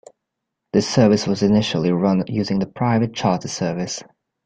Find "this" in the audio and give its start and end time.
0.73-0.89